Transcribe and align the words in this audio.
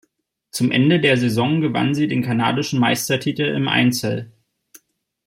Zum 0.49 0.71
Ende 0.71 0.99
der 0.99 1.15
Saison 1.15 1.61
gewann 1.61 1.93
sie 1.93 2.07
den 2.07 2.23
kanadischen 2.23 2.79
Meistertitel 2.79 3.43
im 3.43 3.67
Einzel. 3.67 4.31